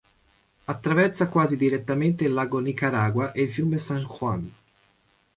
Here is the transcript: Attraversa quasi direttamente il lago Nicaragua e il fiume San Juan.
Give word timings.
Attraversa 0.65 1.27
quasi 1.27 1.55
direttamente 1.57 2.23
il 2.23 2.33
lago 2.33 2.57
Nicaragua 2.57 3.33
e 3.33 3.43
il 3.43 3.51
fiume 3.51 3.77
San 3.77 4.01
Juan. 4.01 4.51